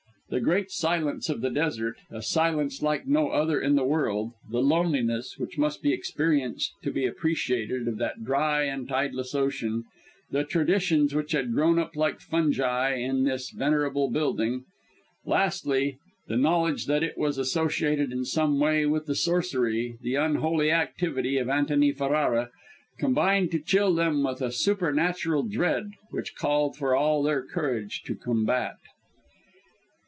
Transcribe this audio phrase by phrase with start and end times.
[0.31, 4.61] The great silence of the desert a silence like no other in the world; the
[4.61, 9.83] loneliness, which must be experienced to be appreciated, of that dry and tideless ocean;
[10.29, 14.63] the traditions which had grown up like fungi about this venerable building;
[15.25, 15.97] lastly,
[16.29, 21.37] the knowledge that it was associated in some way with the sorcery, the unholy activity,
[21.39, 22.51] of Antony Ferrara,
[22.97, 28.15] combined to chill them with a supernatural dread which called for all their courage to
[28.15, 28.77] combat.